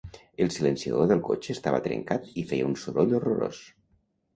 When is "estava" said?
1.57-1.85